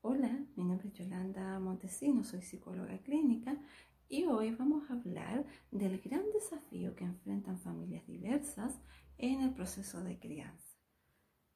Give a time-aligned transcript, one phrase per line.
[0.00, 3.60] Hola, mi nombre es Yolanda Montesino, soy psicóloga clínica
[4.08, 8.80] y hoy vamos a hablar del gran desafío que enfrentan familias diversas
[9.18, 10.78] en el proceso de crianza.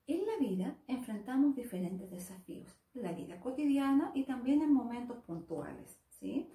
[0.06, 6.52] En la vida enfrentamos diferentes desafíos, la vida cotidiana y también en momentos puntuales, ¿sí?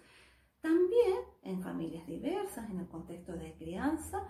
[0.61, 4.27] También en familias diversas, en el contexto de crianza,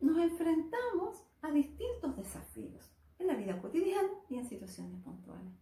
[0.00, 2.93] nos enfrentamos a distintos desafíos
[3.60, 5.52] cotidiana y en situaciones puntuales.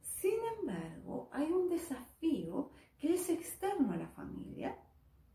[0.00, 4.76] Sin embargo, hay un desafío que es externo a la familia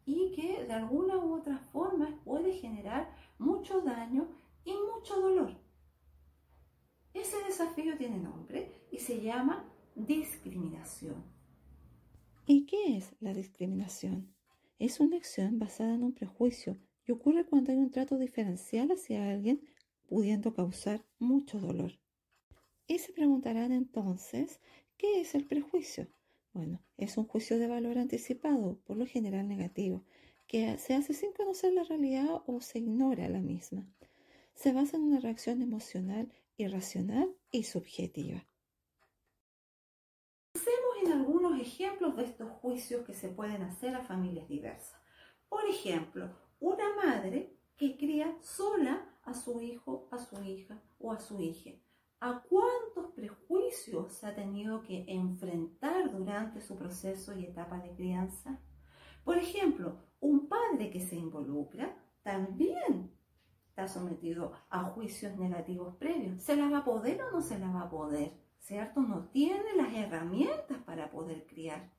[0.05, 4.27] y que de alguna u otra forma puede generar mucho daño
[4.63, 5.55] y mucho dolor.
[7.13, 9.65] Ese desafío tiene nombre y se llama
[9.95, 11.23] discriminación.
[12.45, 14.35] ¿Y qué es la discriminación?
[14.77, 19.31] Es una acción basada en un prejuicio y ocurre cuando hay un trato diferencial hacia
[19.31, 19.61] alguien
[20.07, 21.99] pudiendo causar mucho dolor.
[22.87, 24.59] Y se preguntarán entonces,
[24.97, 26.07] ¿qué es el prejuicio?
[26.53, 30.03] Bueno, es un juicio de valor anticipado, por lo general negativo,
[30.47, 33.87] que se hace sin conocer la realidad o se ignora la misma.
[34.53, 38.45] Se basa en una reacción emocional irracional y subjetiva.
[40.53, 44.99] Pensemos en algunos ejemplos de estos juicios que se pueden hacer a familias diversas.
[45.49, 51.19] Por ejemplo, una madre que cría sola a su hijo, a su hija o a
[51.19, 51.71] su hija.
[52.21, 58.59] ¿A cuántos prejuicios se ha tenido que enfrentar durante su proceso y etapa de crianza?
[59.23, 63.11] Por ejemplo, un padre que se involucra también
[63.67, 66.41] está sometido a juicios negativos previos.
[66.41, 68.31] ¿Se la va a poder o no se la va a poder?
[68.59, 69.01] ¿Cierto?
[69.01, 71.91] No tiene las herramientas para poder criar.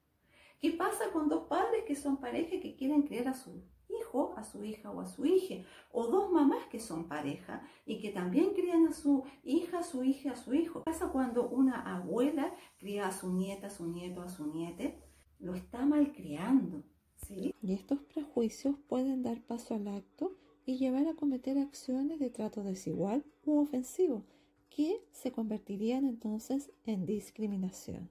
[0.58, 4.34] ¿Qué pasa con dos padres que son pareja y que quieren criar a su hijo,
[4.36, 8.10] a su hija o a su hija, o dos mamás que son pareja y que
[8.10, 10.84] también crían a su hija, a su hija, a su hijo.
[10.84, 15.02] ¿Qué pasa cuando una abuela cría a su nieta, a su nieto, a su niete?
[15.38, 16.82] Lo está malcriando,
[17.26, 17.54] ¿sí?
[17.60, 22.62] Y estos prejuicios pueden dar paso al acto y llevar a cometer acciones de trato
[22.64, 24.24] desigual u ofensivo,
[24.68, 28.10] que se convertirían entonces en discriminación.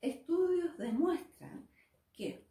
[0.00, 1.35] Estudios demuestran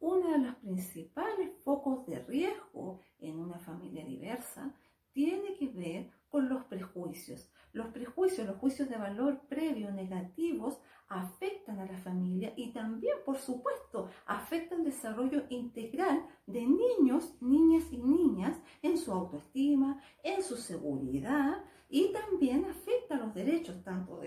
[0.06, 4.72] uno de los principales focos de riesgo en una familia diversa
[5.12, 7.50] tiene que ver con los prejuicios.
[7.74, 13.38] Los prejuicios, los juicios de valor previo negativos afectan a la familia y también, por
[13.38, 20.56] supuesto, afectan el desarrollo integral de niños, niñas y niñas en su autoestima, en su
[20.56, 24.25] seguridad y también afecta los derechos tanto de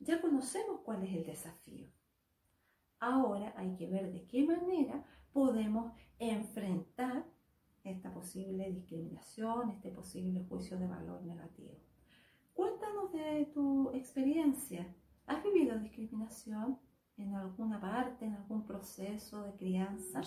[0.00, 1.88] Ya conocemos cuál es el desafío.
[3.00, 7.24] Ahora hay que ver de qué manera podemos enfrentar
[7.84, 11.74] esta posible discriminación, este posible juicio de valor negativo.
[12.54, 14.94] Cuéntanos de tu experiencia.
[15.26, 16.78] ¿Has vivido discriminación
[17.16, 20.20] en alguna parte, en algún proceso de crianza?